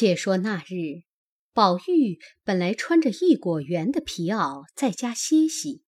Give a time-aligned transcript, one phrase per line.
[0.00, 1.02] 且说那日，
[1.52, 5.82] 宝玉本来穿着一果园的皮袄在家歇息，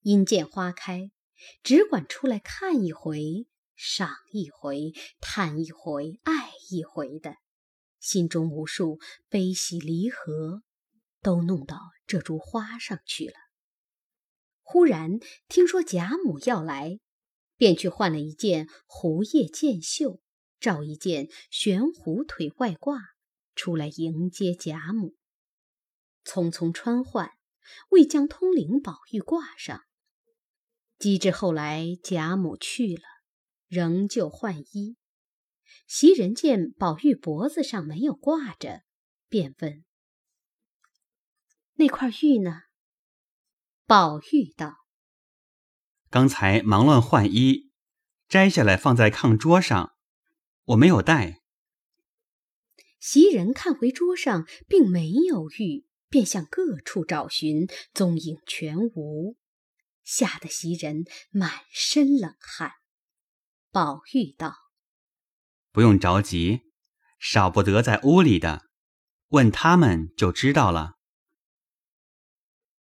[0.00, 1.12] 因见花开，
[1.62, 3.46] 只管出来看一回，
[3.76, 7.36] 赏一回，叹一回，爱一回的，
[8.00, 8.98] 心中无数
[9.28, 10.64] 悲喜离合，
[11.22, 11.78] 都弄到
[12.08, 13.34] 这株花上去了。
[14.62, 16.98] 忽然听说贾母要来，
[17.56, 20.20] 便去换了一件狐叶箭袖，
[20.58, 23.13] 罩一件悬壶腿外褂，
[23.54, 25.14] 出来迎接贾母。
[26.24, 27.32] 匆匆穿换，
[27.90, 29.84] 未将通灵宝玉挂上。
[30.98, 33.02] 及至后来，贾母去了，
[33.68, 34.96] 仍旧换衣。
[35.86, 38.82] 袭人见宝玉脖子上没有挂着，
[39.28, 39.84] 便问
[41.74, 42.62] ：“那块玉呢？”
[43.86, 44.76] 宝玉道
[46.08, 47.70] ：“刚才忙乱换衣，
[48.28, 49.94] 摘下来放在炕桌上，
[50.64, 51.42] 我没有带。”
[53.04, 59.36] 袭人看回桌上并没有玉，便向各处找寻，踪影全无，
[60.04, 62.72] 吓得袭人满身冷汗。
[63.70, 64.54] 宝玉道
[65.70, 66.62] ：“不用着急，
[67.18, 68.62] 少不得在屋里的，
[69.28, 70.94] 问他们就知道了。”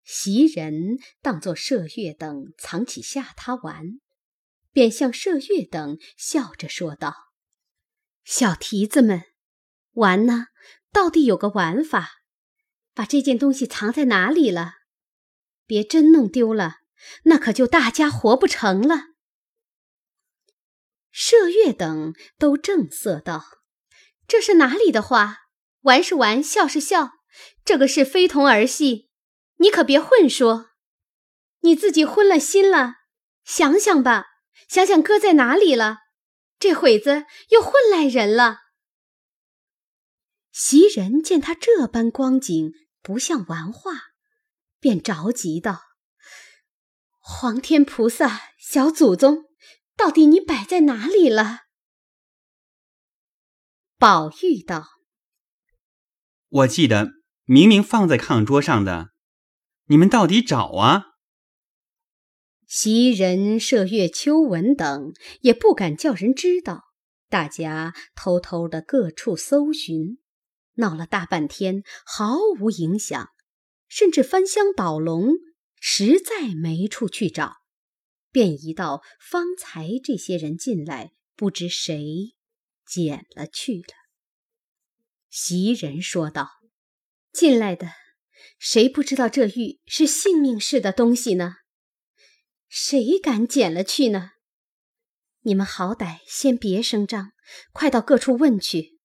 [0.04, 4.00] 袭人当作麝月等藏起吓他玩，
[4.72, 7.14] 便向麝月等笑着说道
[8.26, 9.22] ：“小蹄子们，
[9.98, 10.48] 玩呢，
[10.92, 12.22] 到底有个玩法。
[12.94, 14.74] 把这件东西藏在哪里了？
[15.68, 16.78] 别真弄丢了，
[17.26, 19.10] 那可就大家活不成了。”
[21.14, 23.44] 麝月等都正色道
[24.28, 25.38] ：“这是哪里的话？
[25.82, 27.12] 玩是玩，笑是笑，
[27.64, 29.10] 这个是非同儿戏。”
[29.60, 30.72] 你可别混说，
[31.62, 32.94] 你自己昏了心了。
[33.44, 34.26] 想想吧，
[34.68, 35.98] 想想搁在哪里了。
[36.60, 38.67] 这会子又混来人了。
[40.60, 43.92] 袭人见他这般光景，不像玩话，
[44.80, 45.84] 便着急道
[47.22, 49.44] ：“皇天菩萨，小祖宗，
[49.96, 51.66] 到底你摆在哪里了？”
[54.00, 54.88] 宝玉道
[56.50, 57.12] ：“我记得
[57.46, 59.12] 明明放在炕桌上的。”
[59.90, 61.18] 你们到底找啊？
[62.66, 66.86] 袭人、麝月、秋纹等也不敢叫人知道，
[67.30, 70.18] 大家偷偷的各处搜寻，
[70.78, 73.30] 闹了大半天，毫无影响，
[73.88, 75.36] 甚至翻箱倒笼，
[75.80, 77.58] 实在没处去找，
[78.32, 82.36] 便移到方才这些人进来，不知谁
[82.86, 83.94] 捡了去了。
[85.30, 86.50] 袭人说道
[87.32, 87.92] ：“进来的。”
[88.60, 91.58] 谁不知道这玉是性命似的东西呢？
[92.68, 94.32] 谁敢捡了去呢？
[95.42, 97.34] 你们好歹先别声张，
[97.72, 98.97] 快到各处问去。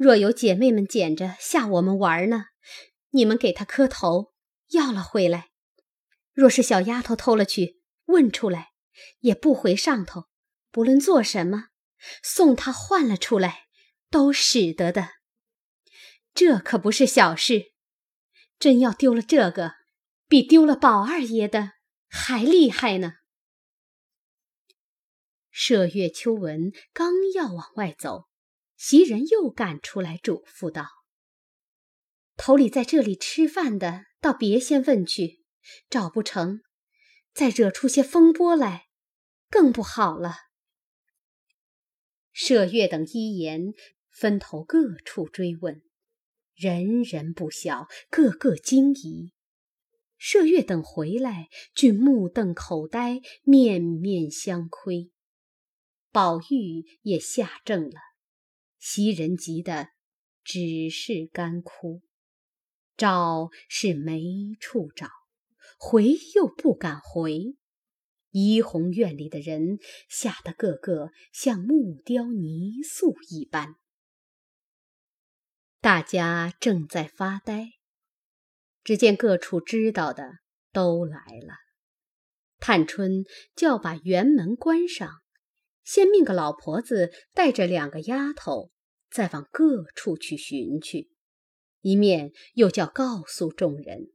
[0.00, 2.46] 若有姐妹们捡着吓我们玩呢，
[3.10, 4.32] 你们给她磕头
[4.70, 5.50] 要了回来；
[6.32, 8.70] 若是小丫头偷了去，问出来
[9.18, 10.24] 也不回上头，
[10.70, 11.66] 不论做什么，
[12.22, 13.66] 送她换了出来，
[14.08, 15.10] 都使得的。
[16.32, 17.74] 这可不是小事。
[18.58, 19.74] 真要丢了这个，
[20.26, 21.72] 比丢了宝二爷的
[22.08, 23.16] 还厉害呢。
[25.54, 28.29] 麝月、秋纹刚要往外走，
[28.80, 30.86] 袭人又赶出来嘱咐道
[32.38, 35.44] ：“头里在这里吃饭的，倒别先问去，
[35.90, 36.62] 找不成，
[37.34, 38.86] 再惹出些风波来，
[39.50, 40.34] 更不好了。”
[42.34, 43.74] 麝月等一言，
[44.08, 45.82] 分头各处追问。
[46.54, 49.34] 人人不晓，个个惊疑。
[50.18, 55.12] 麝月等回来，均目瞪口呆，面面相窥。
[56.10, 58.00] 宝玉也吓怔了，
[58.80, 59.88] 袭人急得
[60.42, 62.02] 只是干哭，
[62.96, 64.22] 找是没
[64.58, 65.06] 处找，
[65.78, 67.56] 回又不敢回。
[68.30, 73.74] 怡红院里的人吓得个个像木雕泥塑一般。
[75.80, 77.72] 大家正在发呆，
[78.84, 80.38] 只见各处知道的
[80.72, 81.54] 都来了。
[82.58, 83.24] 探春
[83.56, 85.10] 叫把园门关上，
[85.82, 88.70] 先命个老婆子带着两个丫头，
[89.10, 91.10] 再往各处去寻去。
[91.80, 94.12] 一面又叫告诉众人：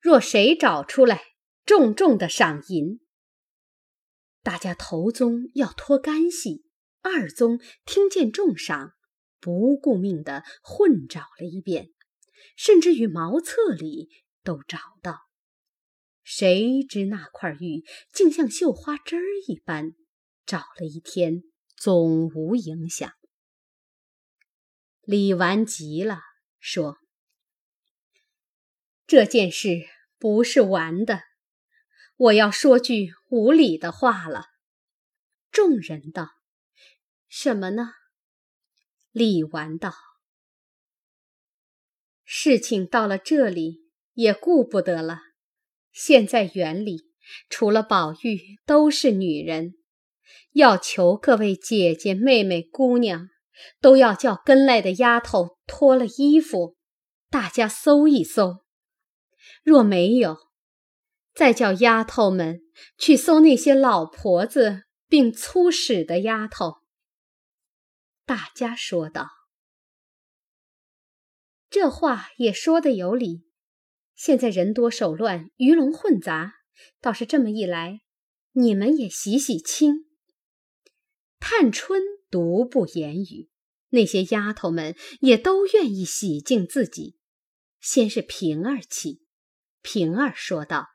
[0.00, 1.20] 若谁找出来，
[1.64, 3.00] 重重的赏银。
[4.42, 6.64] 大家头宗要脱干系，
[7.02, 8.92] 二宗听见重赏。
[9.38, 11.90] 不顾命的混找了一遍，
[12.56, 14.08] 甚至于茅厕里
[14.42, 15.20] 都找到，
[16.24, 19.94] 谁知那块玉竟像绣花针儿一般，
[20.46, 21.42] 找了一天
[21.76, 23.12] 总无影响。
[25.06, 26.18] 李纨急了，
[26.58, 26.98] 说
[29.06, 29.86] ：“这件事
[30.18, 31.22] 不是玩的，
[32.16, 34.46] 我要说句无理的话了。”
[35.52, 36.30] 众人道
[37.30, 37.92] ：“什么呢？”
[39.12, 39.94] 李纨道
[42.24, 45.20] ：“事情到了这里，也顾不得了。
[45.92, 47.12] 现在园里
[47.48, 49.74] 除了宝玉，都是女人，
[50.54, 53.30] 要求各位姐姐、妹妹、姑娘。”
[53.80, 56.76] 都要叫跟来的丫头脱了衣服，
[57.30, 58.64] 大家搜一搜。
[59.62, 60.36] 若没有，
[61.34, 62.60] 再叫丫头们
[62.98, 66.78] 去搜那些老婆子并粗使的丫头。
[68.24, 69.28] 大家说道
[71.70, 73.46] ：“这话也说的有理。
[74.14, 76.54] 现在人多手乱，鱼龙混杂，
[77.00, 78.00] 倒是这么一来，
[78.52, 80.06] 你们也洗洗清。”
[81.38, 82.00] 探春
[82.30, 83.48] 独不言语，
[83.90, 87.18] 那些丫头们也都愿意洗净自己。
[87.80, 89.22] 先是平儿起，
[89.80, 90.88] 平儿说道：“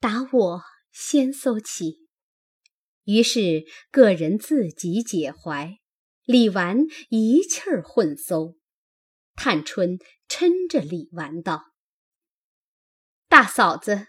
[0.00, 2.08] 打我先搜起。”
[3.04, 5.78] 于是个人自己解怀，
[6.24, 8.58] 李纨一气儿混搜。
[9.34, 9.98] 探春
[10.28, 11.72] 嗔着李纨道
[13.28, 14.08] ：“大嫂子，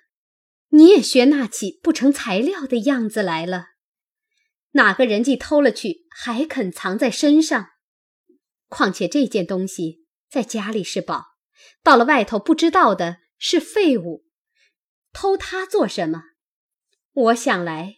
[0.70, 3.73] 你也学那起不成材料的样子来了。”
[4.74, 7.70] 哪个人既偷了去，还肯藏在身上？
[8.68, 11.36] 况且这件东西在家里是宝，
[11.84, 14.26] 到了外头不知道的是废物，
[15.12, 16.24] 偷它做什么？
[17.12, 17.98] 我想来，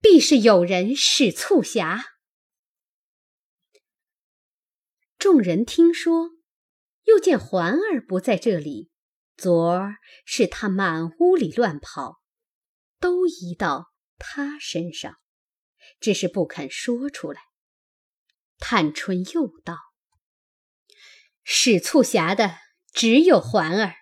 [0.00, 2.06] 必是有人使促狭。
[5.18, 6.30] 众人听说，
[7.04, 8.90] 又见环儿不在这里，
[9.36, 12.22] 昨儿是他满屋里乱跑，
[12.98, 15.19] 都移到他身上。
[15.98, 17.40] 只是不肯说出来。
[18.58, 19.78] 探春又道
[21.42, 22.58] ：“使促狭的
[22.92, 23.94] 只有环儿，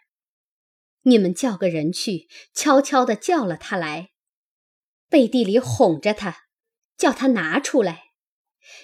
[1.03, 4.11] 你们叫个人去，悄悄的叫了他来，
[5.09, 6.47] 背地里哄着他，
[6.97, 8.11] 叫他拿出来，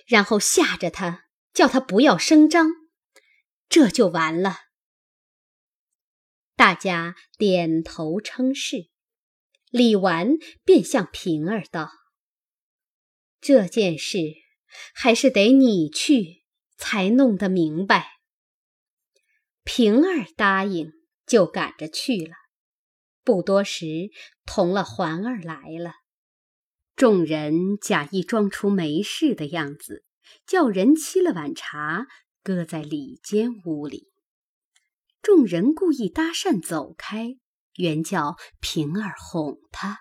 [0.07, 2.71] 然后吓着他，叫他不要声张，
[3.69, 4.59] 这就完了。”
[6.57, 8.91] 大家点头称是。
[9.71, 11.91] 李纨便向平儿道。
[13.45, 14.19] 这件事
[14.95, 16.45] 还是得你去
[16.79, 18.07] 才弄得明白。
[19.65, 20.93] 平儿答应，
[21.27, 22.33] 就赶着去了。
[23.23, 24.09] 不多时，
[24.47, 25.93] 同了环儿来了。
[26.97, 30.07] 众人假意装出没事的样子，
[30.47, 32.07] 叫人沏了碗茶，
[32.43, 34.11] 搁在里间屋里。
[35.21, 37.37] 众人故意搭讪走开，
[37.75, 39.99] 原叫平儿哄他。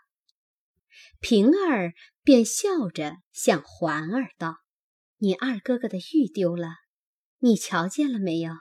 [1.19, 1.93] 平儿
[2.23, 4.59] 便笑着向环儿道
[5.19, 6.69] ：“你二哥哥的玉丢了，
[7.39, 8.53] 你瞧见了没有？”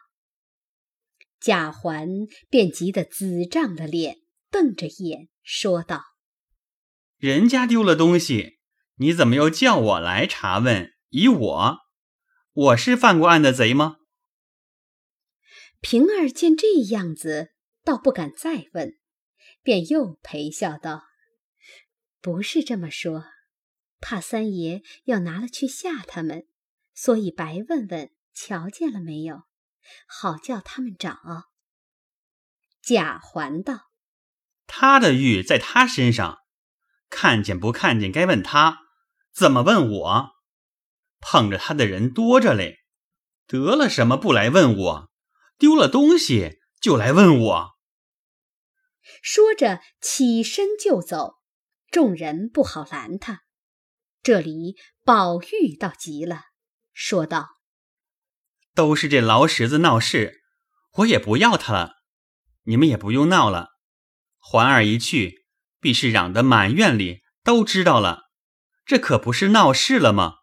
[1.41, 2.09] 贾环
[2.51, 4.19] 便急得紫涨了脸，
[4.51, 6.03] 瞪着眼说道
[7.19, 8.59] ：“人家丢了东西，
[8.97, 10.93] 你怎么又叫我来查问？
[11.11, 11.77] 以我，
[12.53, 13.99] 我是犯过案的贼吗？”
[15.81, 18.99] 平儿见这样子，倒不敢再问，
[19.63, 21.03] 便又陪笑道。
[22.21, 23.25] 不是这么说，
[24.03, 26.47] 怕三爷要拿了去吓他们，
[26.93, 29.45] 所以白问问瞧见了没有，
[30.07, 31.17] 好叫他们找。
[32.83, 33.93] 贾环道
[34.67, 36.41] ：“他的玉在他身上，
[37.09, 38.81] 看见不看见该问他，
[39.33, 40.31] 怎么问我？
[41.21, 42.81] 碰着他的人多着嘞，
[43.47, 45.13] 得了什么不来问我？
[45.57, 47.79] 丢了东西就来问我。”
[49.23, 51.37] 说着起身就走。
[51.91, 53.43] 众人不好拦他，
[54.23, 56.43] 这里宝玉倒急了，
[56.93, 57.49] 说道
[58.73, 60.43] ：“都是这老婶子闹事，
[60.99, 61.95] 我也不要他了，
[62.63, 63.71] 你们也不用闹了。
[64.39, 65.45] 环儿一去，
[65.81, 68.31] 必是嚷得满院里都知道了，
[68.87, 70.35] 这可不是闹事了吗？”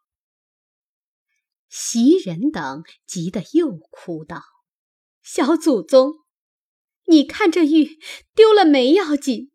[1.70, 4.44] 袭人等急得又哭道
[5.24, 6.16] ：“小祖宗，
[7.06, 7.98] 你看这玉
[8.36, 9.52] 丢了没要紧。”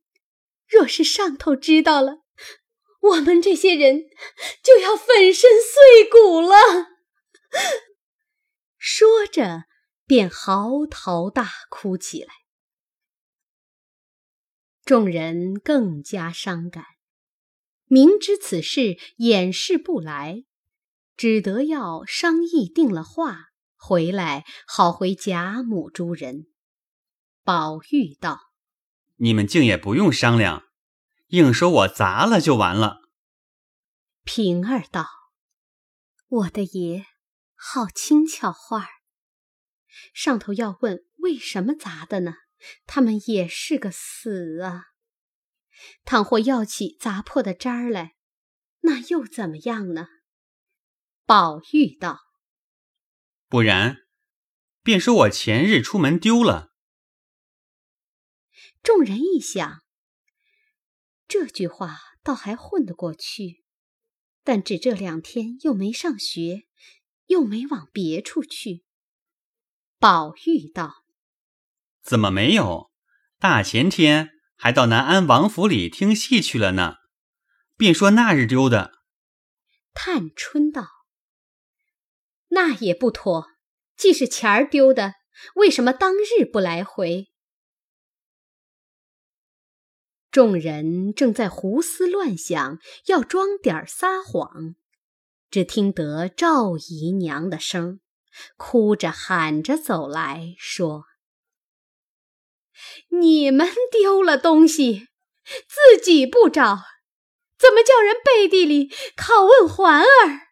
[0.67, 2.24] 若是上头知道了，
[3.05, 4.05] 我们这些人
[4.63, 6.57] 就要粉身碎骨了。
[8.79, 9.65] 说着，
[10.07, 12.33] 便嚎啕大哭起来。
[14.85, 16.85] 众人更加伤感，
[17.87, 20.45] 明知此事掩饰不来，
[21.17, 26.47] 只得要商议定了话，回来好回贾母诸人。
[27.43, 28.53] 宝玉道。
[29.17, 30.64] 你们竟也不用商量，
[31.35, 33.01] 硬说我砸了就完了。
[34.23, 35.07] 平儿道
[36.29, 37.07] ：“我的爷，
[37.55, 38.89] 好轻巧画儿。
[40.13, 42.35] 上头要问为什么砸的呢？
[42.87, 44.85] 他们也是个死啊！
[46.05, 48.15] 倘或要起砸破的渣儿来，
[48.81, 50.09] 那又怎么样呢？
[51.27, 52.21] 宝玉道
[53.49, 53.99] ：“不然，
[54.83, 56.73] 便说我前日出门丢了。”
[58.83, 59.84] 众人一想，
[61.37, 63.65] 这句话倒还混得过去，
[64.45, 66.69] 但只这两天又没上学，
[67.27, 68.85] 又没往别处去。
[69.99, 71.05] 宝玉道
[72.05, 72.93] ：“怎么没有？
[73.41, 76.99] 大前天还到南安王府里听戏去了呢。
[77.77, 78.93] 便说那日丢的。”
[79.93, 80.87] 探春道
[82.51, 83.49] ：“那也不妥。
[83.97, 85.15] 既是钱儿丢的，
[85.57, 87.33] 为什么当日不来回？”
[90.35, 94.75] 众人正在胡思乱想，要装点撒谎，
[95.49, 98.01] 只听得赵姨娘的声，
[98.57, 101.05] 哭着喊着走来说
[103.21, 105.07] ：“你们丢了东西，
[105.69, 106.81] 自己不找，
[107.57, 110.49] 怎么叫人背地里拷问环儿？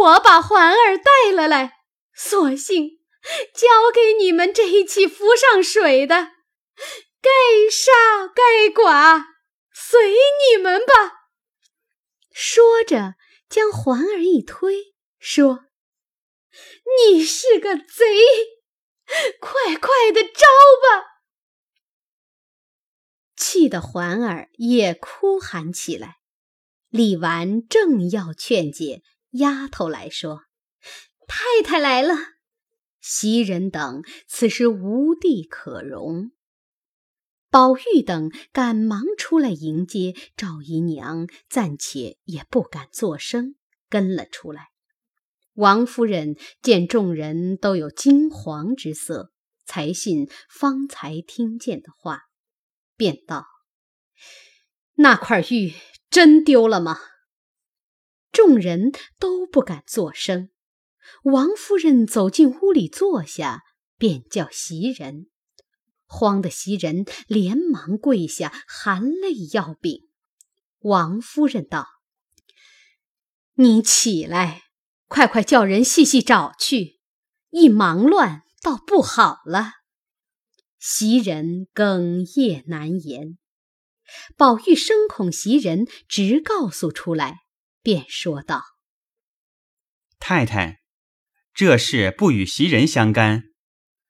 [0.00, 1.78] 我把环儿带了来，
[2.12, 2.98] 索性
[3.54, 6.32] 交给你们这一起浮上水的。”
[7.22, 7.30] 该
[7.70, 9.26] 杀该剐，
[9.72, 10.92] 随你们吧。
[12.32, 13.14] 说着，
[13.48, 15.66] 将环儿一推，说
[17.06, 18.04] ：“你是个贼，
[19.40, 20.46] 快快的招
[20.82, 21.22] 吧！”
[23.36, 26.18] 气得环儿也哭喊起来。
[26.88, 30.44] 李纨正要劝解，丫头来说
[31.28, 32.14] ：“太太来了。”
[33.00, 36.32] 袭人等此时无地可容。
[37.52, 43.56] 宝玉等赶忙出来迎接赵姨娘，暂且也不敢作声，
[43.90, 44.68] 跟了出来。
[45.52, 49.32] 王夫人见众人都有惊惶之色，
[49.66, 52.22] 才信方才听见的话，
[52.96, 53.44] 便道
[54.96, 55.74] ：“那块玉
[56.08, 56.98] 真丢了吗？”
[58.32, 60.48] 众人都不敢作声。
[61.24, 63.60] 王夫人走进屋里坐下，
[63.98, 65.26] 便叫袭人。
[66.12, 70.10] 慌得袭人连忙跪下，含泪要禀。
[70.80, 71.86] 王夫人道
[73.56, 74.64] ：“你起来，
[75.08, 77.00] 快快叫人细细找去，
[77.48, 79.72] 一忙乱，倒不好了。”
[80.78, 83.38] 袭人哽咽难言。
[84.36, 87.38] 宝玉生恐袭人直告诉出来，
[87.82, 88.62] 便说道
[90.20, 90.82] ：“太太，
[91.54, 93.44] 这事不与袭人相干，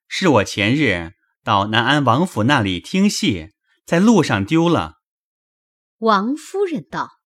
[0.08, 1.12] 是我前日。”
[1.44, 3.52] 到南安王府那里听戏，
[3.84, 5.00] 在路上丢了。
[5.98, 7.20] 王夫人道：“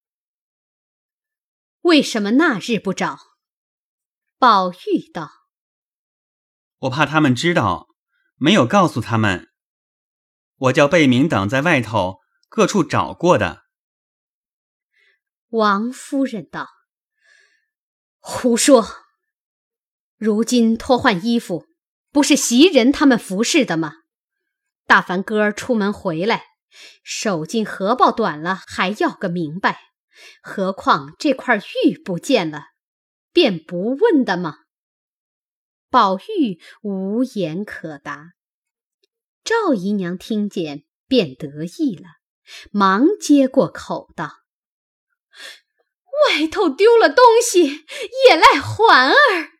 [1.81, 3.19] 为什么那日不找？”
[4.39, 5.29] 宝玉道
[6.79, 7.89] ：“我怕他们知道，
[8.35, 9.49] 没有告诉他们。
[10.57, 12.19] 我叫贝明等在外头
[12.49, 13.65] 各处找过的。”
[15.49, 16.67] 王夫人道
[18.17, 18.83] ：“胡说！
[20.17, 21.67] 如今脱换衣服，
[22.11, 23.93] 不是袭人他们服侍的吗？”
[24.87, 26.45] 大凡哥儿出门回来，
[27.03, 29.81] 手巾荷包短了，还要个明白。
[30.41, 32.67] 何况这块玉不见了，
[33.33, 34.59] 便不问的吗？
[35.89, 38.31] 宝玉无言可答。
[39.43, 42.05] 赵姨娘听见，便得意了，
[42.71, 44.37] 忙接过口道
[46.31, 47.85] ：“外头丢了东西，
[48.27, 49.51] 也赖环儿。”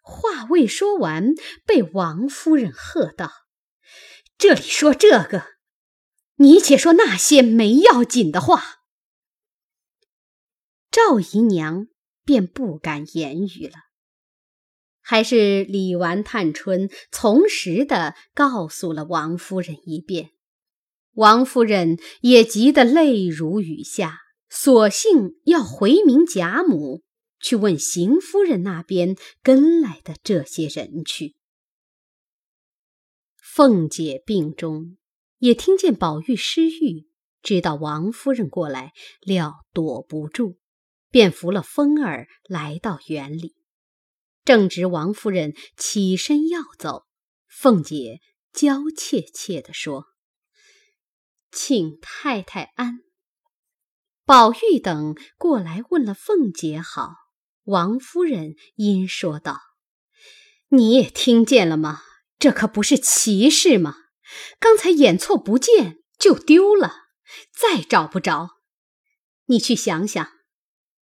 [0.00, 1.34] 话未说完，
[1.66, 3.45] 被王夫人喝道。
[4.38, 5.44] 这里说这个，
[6.36, 8.76] 你且说那些没要紧的话。
[10.90, 11.88] 赵姨娘
[12.24, 13.74] 便不敢言语了，
[15.00, 20.30] 还是李纨、探春从实的告诉了王夫人一遍。
[21.12, 24.18] 王夫人也急得泪如雨下，
[24.50, 27.02] 索性要回明贾母，
[27.40, 31.35] 去问邢夫人那边跟来的这些人去。
[33.56, 34.98] 凤姐病中，
[35.38, 37.08] 也听见宝玉失玉，
[37.40, 40.58] 知道王夫人过来，料躲不住，
[41.10, 43.56] 便扶了风儿来到园里。
[44.44, 47.06] 正值王夫人起身要走，
[47.48, 48.20] 凤姐
[48.52, 50.04] 娇怯怯地说
[51.50, 52.98] ：“请太太安。”
[54.26, 57.14] 宝玉等过来问了凤姐好，
[57.64, 59.58] 王夫人因说道
[60.68, 62.02] ：“你也听见了吗？”
[62.38, 63.96] 这可不是奇事吗？
[64.58, 66.92] 刚才眼错不见就丢了，
[67.52, 68.56] 再找不着。
[69.46, 70.28] 你去想想，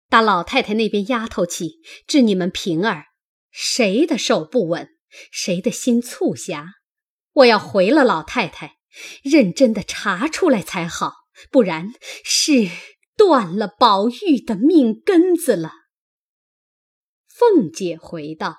[0.09, 3.07] 打老太太那边丫头起，治你们平儿，
[3.51, 4.89] 谁的手不稳，
[5.31, 6.75] 谁的心促狭？
[7.33, 8.77] 我要回了老太太，
[9.23, 11.13] 认真的查出来才好，
[11.51, 12.69] 不然是
[13.15, 15.71] 断了宝玉的命根子了。
[17.27, 18.55] 凤姐回道：“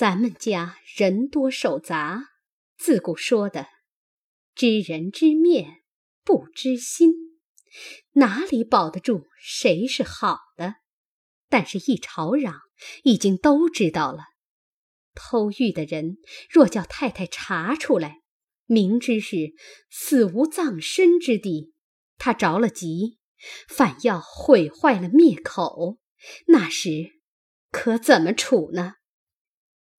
[0.00, 2.30] 咱们家人多手杂，
[2.78, 3.66] 自古说的
[4.56, 5.82] ‘知人知面
[6.24, 7.12] 不知心’，
[8.12, 10.76] 哪里保得住谁是好的？
[11.50, 12.60] 但是，一吵嚷，
[13.02, 14.20] 已经都知道了。
[15.14, 16.16] 偷玉的人
[16.48, 18.22] 若叫太太查出来，
[18.64, 19.52] 明知是
[19.90, 21.74] 死无葬身之地，
[22.16, 23.18] 他着了急，
[23.68, 25.98] 反要毁坏了灭口，
[26.46, 27.20] 那时……”
[27.70, 28.94] 可怎么处呢？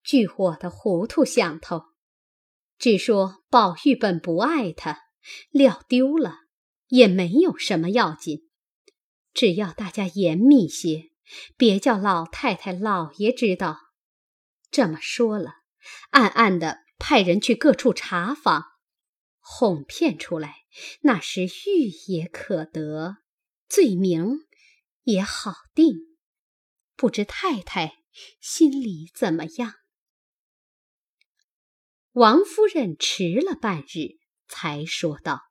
[0.03, 1.83] 据我的糊涂想头，
[2.77, 4.99] 只说宝玉本不爱他，
[5.51, 6.39] 料丢了
[6.87, 8.49] 也没有什么要紧。
[9.33, 11.11] 只要大家严密些，
[11.55, 13.77] 别叫老太太、老爷知道。
[14.69, 15.53] 这么说了，
[16.09, 18.65] 暗暗的派人去各处查访，
[19.39, 20.65] 哄骗出来，
[21.01, 23.17] 那时玉也可得，
[23.69, 24.39] 罪名
[25.03, 26.17] 也好定。
[26.95, 28.03] 不知太太
[28.39, 29.75] 心里怎么样？
[32.13, 35.43] 王夫人迟了半日，才说道：“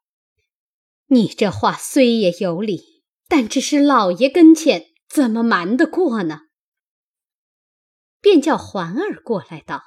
[1.09, 6.43] 你这话虽也有理，但只是老爷跟前，怎么瞒得过呢？”
[8.21, 9.83] 便叫环儿过来道：“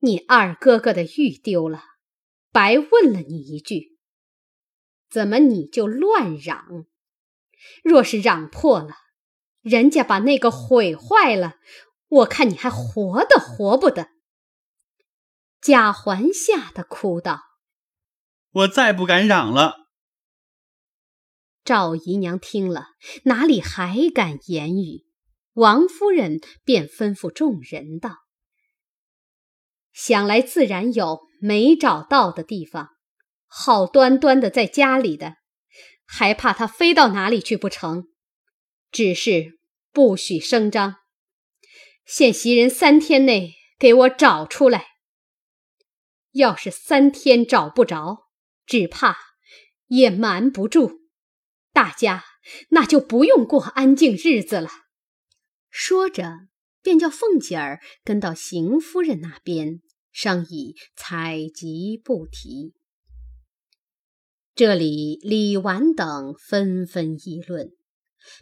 [0.00, 1.84] 你二哥哥的玉丢了，
[2.50, 3.96] 白问了你一句，
[5.08, 6.86] 怎么你就乱嚷？
[7.84, 8.96] 若是嚷破了。”
[9.62, 11.56] 人家把那个毁坏了，
[12.08, 14.08] 我看你还活得活不得。
[15.60, 17.42] 贾环吓得哭道
[18.50, 19.88] ：“我再不敢嚷了。”
[21.62, 22.88] 赵姨娘听了，
[23.24, 25.04] 哪里还敢言语？
[25.52, 28.20] 王夫人便吩咐众人道
[29.92, 32.90] ：“想来自然有没找到的地方，
[33.46, 35.36] 好端端的在家里的，
[36.06, 38.08] 还怕他飞到哪里去不成？”
[38.90, 39.60] 只是
[39.92, 40.96] 不许声张，
[42.06, 44.89] 限袭人三天内给我找出来。
[46.32, 48.28] 要是三天找不着，
[48.66, 49.16] 只怕
[49.86, 51.00] 也瞒不住
[51.72, 52.24] 大家，
[52.70, 54.68] 那就不用过安静日子了。
[55.68, 56.48] 说着，
[56.82, 59.80] 便叫凤姐儿跟到邢夫人那边
[60.12, 62.74] 商议采集布提。
[64.54, 67.72] 这里李纨等纷纷议论。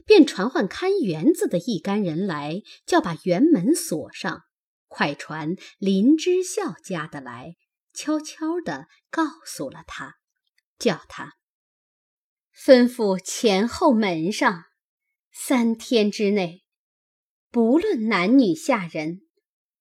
[0.05, 4.43] 便传唤看园子的一干人来，叫把园门锁上。
[4.89, 7.55] 快传林之孝家的来，
[7.99, 10.19] 悄悄地告诉了他，
[10.79, 11.35] 叫他
[12.55, 14.67] 吩咐前后门上，
[15.33, 16.63] 三天之内，
[17.51, 19.23] 不论男女下人，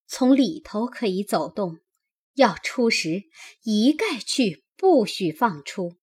[0.08, 1.78] 从里头可以走动，
[2.34, 3.26] 要出时
[3.62, 5.94] 一概去，不许放出。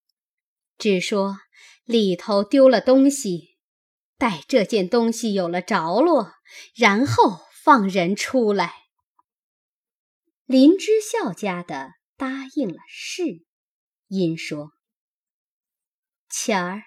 [0.78, 1.38] 只说
[1.82, 3.58] 里头丢了东西。
[4.16, 6.34] 待这件东西有了着落，
[6.76, 8.72] 然后放人出来。
[10.44, 13.44] 林之孝家的答应了是，
[14.08, 14.72] 因说
[16.30, 16.82] ：“前儿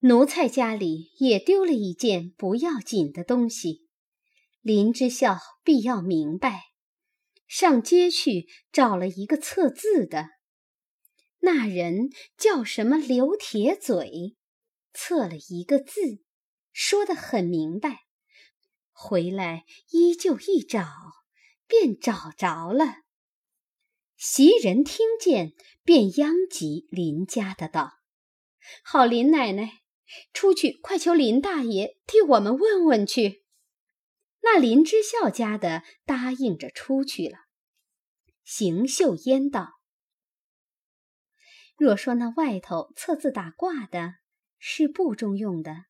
[0.00, 3.86] 奴才家里也丢了一件不要紧的东西，
[4.60, 6.62] 林之孝必要明白。
[7.46, 10.30] 上街去找了一个测字的，
[11.38, 14.36] 那人叫什么刘铁嘴，
[14.92, 16.22] 测了一个字。”
[16.78, 18.00] 说得很明白，
[18.92, 20.86] 回来依旧一找，
[21.66, 23.05] 便找着了。
[24.16, 25.52] 袭人听见，
[25.84, 27.92] 便央及林家的道
[28.82, 29.82] ：“好，林奶奶，
[30.32, 33.44] 出去快求林大爷替我们问问去。”
[34.42, 37.38] 那林之孝家的答应着出去了。
[38.42, 39.80] 邢岫烟道
[41.76, 44.14] ：“若说那外头测字打卦的
[44.58, 45.84] 是不中用的。”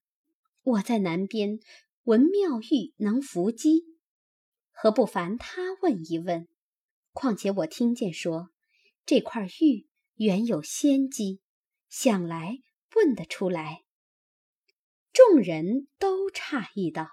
[0.65, 1.61] 我在南边
[2.03, 3.85] 闻妙玉能伏击，
[4.73, 6.49] 何不烦他问一问？
[7.17, 8.51] 况且我听见说
[9.07, 11.41] 这块玉原有仙机，
[11.89, 12.59] 想来
[12.95, 13.85] 问得出来。
[15.15, 17.09] 众人都诧异道：“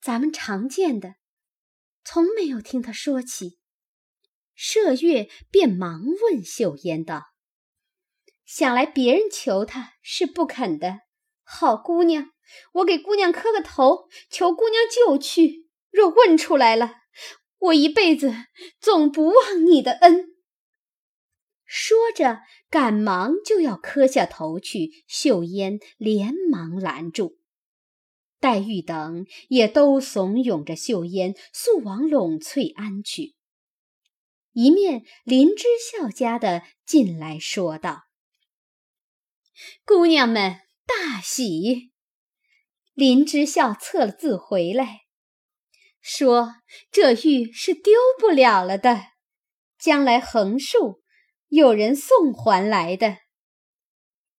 [0.00, 1.16] 咱们常见的，
[2.04, 3.58] 从没有听他说起。”
[4.56, 7.32] 麝月便忙问秀烟道
[8.46, 11.00] ：“想来别人求他是不肯的。”
[11.42, 12.30] 好姑娘，
[12.74, 15.68] 我给姑娘磕个头，求姑娘就去。
[15.90, 17.01] 若问出来了，
[17.62, 18.34] 我一辈子
[18.80, 20.34] 总不忘你的恩。
[21.64, 27.38] 说着，赶忙就要磕下头去，秀烟连忙拦住。
[28.40, 33.36] 黛玉等也都怂恿着秀烟速往栊翠庵去。
[34.52, 38.06] 一面林之孝家的进来说道
[39.86, 41.92] ：“姑娘们大喜！”
[42.92, 45.01] 林之孝测了字回来，
[46.02, 46.56] 说
[46.92, 49.00] ：“这玉是丢不了了的，
[49.78, 51.00] 将来横竖。”
[51.48, 53.18] 有人送还来的，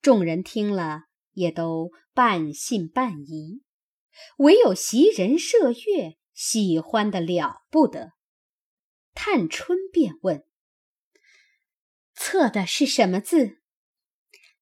[0.02, 3.62] 众人听了也都半信半疑，
[4.38, 8.13] 唯有袭人、麝月喜欢的了不得。
[9.13, 10.43] 探春便问
[12.17, 13.62] ：“测的是什么字？”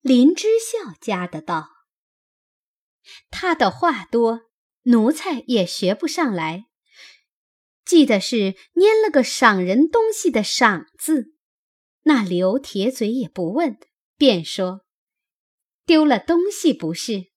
[0.01, 1.69] 林之孝家的道
[3.31, 4.41] ：“他的话多，
[4.81, 6.65] 奴才也学不上来，
[7.91, 11.35] 记得是拈了个赏人东西的‘赏’字。”
[12.03, 13.77] 那刘铁嘴也不问，
[14.15, 14.85] 便说
[15.85, 17.33] ：“丢了东西不是？”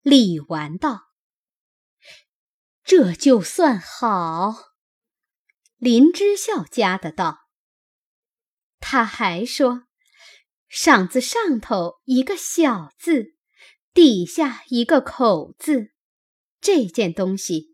[0.00, 1.08] 李纨道
[2.82, 4.70] ：“这就算好。”
[5.76, 7.40] 林之孝家的道
[8.80, 9.82] ：“他还说，
[10.66, 13.36] 赏字上头一个小字，
[13.92, 15.92] 底下一个口字，
[16.58, 17.71] 这件东西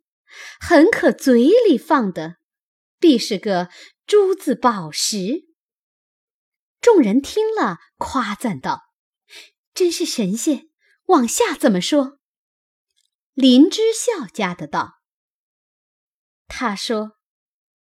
[0.60, 2.36] 很可嘴里放的，
[2.98, 3.68] 必是个
[4.06, 5.46] 珠子宝石。”
[6.80, 8.82] 众人听了，夸赞道
[9.74, 10.68] ：“真是神仙！”
[11.06, 12.18] 往下怎么说？
[13.32, 15.00] 林之孝家的道
[16.46, 17.12] ：“他说，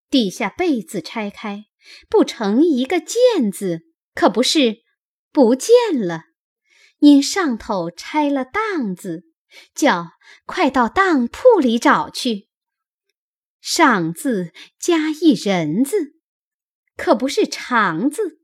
[0.10, 1.66] 底下被子拆开，
[2.08, 3.82] 不成一个见字，
[4.14, 4.84] 可不是
[5.32, 6.26] 不见了。
[7.00, 9.24] 因上头拆了当子，
[9.74, 10.12] 叫
[10.46, 12.50] 快到当铺里找去。
[13.62, 16.20] 上字加一人字，
[16.96, 18.42] 可不是长字。”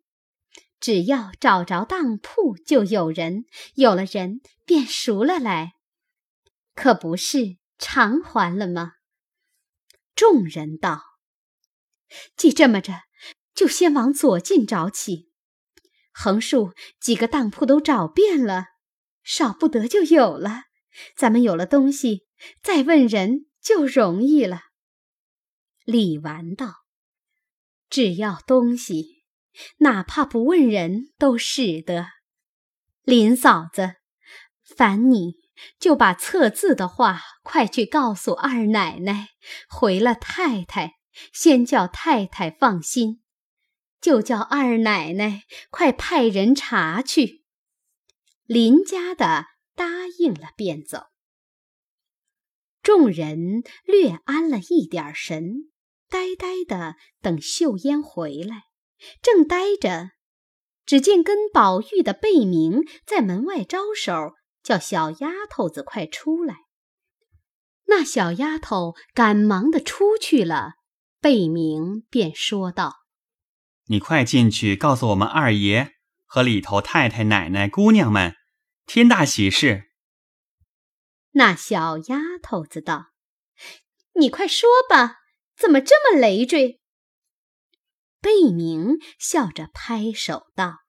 [0.81, 3.43] 只要找着当铺，就有人；
[3.75, 5.73] 有了人，便赎了来，
[6.73, 8.93] 可不是偿还了吗？
[10.15, 11.03] 众人道
[12.35, 13.03] ：“既这么着，
[13.53, 15.29] 就先往左近找起，
[16.11, 18.65] 横竖几个当铺都找遍了，
[19.23, 20.63] 少不得就有了。
[21.15, 22.27] 咱们有了东西，
[22.61, 24.61] 再问人就容易了。”
[25.85, 26.85] 李纨道
[27.89, 29.19] ：“只要东西。”
[29.79, 32.07] 哪怕不问人都使得。
[33.03, 33.95] 林嫂子，
[34.63, 35.33] 烦你
[35.77, 39.27] 就把测字的话快去告诉二奶奶，
[39.67, 40.93] 回了太太，
[41.33, 43.21] 先叫太太放心，
[43.99, 47.43] 就叫二奶奶快派人查去。
[48.45, 49.47] 林家的
[49.81, 49.87] 答
[50.19, 51.05] 应了，便走。
[52.83, 55.71] 众人略安了一点神，
[56.07, 58.65] 呆呆的等秀烟回来。
[59.23, 60.11] 正呆着，
[60.85, 66.57] 只见跟宝玉的贝明在门外招手，叫小丫头子快出来。
[67.85, 70.73] 那小丫头赶忙的出去了，
[71.19, 72.97] 贝明便说道
[73.89, 75.93] ：“你快进去告诉我们二爷
[76.27, 78.35] 和里头太太、奶奶、姑娘们，
[78.85, 79.91] 天大喜事。”
[81.33, 83.11] 那小丫头子道
[84.19, 85.19] ：“你快说吧，
[85.55, 86.81] 怎么这么累赘？”
[88.19, 90.79] 贝明笑着拍手道：“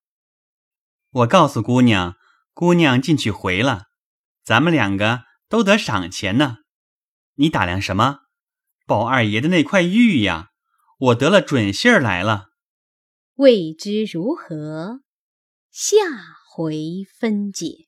[1.10, 2.16] 我告诉姑娘，
[2.52, 3.86] 姑娘进去回了，
[4.42, 6.58] 咱们两个都得赏钱呢。
[7.34, 8.20] 你打量什么？
[8.84, 10.50] 宝二爷的那块玉呀，
[10.98, 12.50] 我得了准信儿来了。
[13.36, 15.00] 未知如何，
[15.70, 15.98] 下
[16.54, 17.86] 回分解。”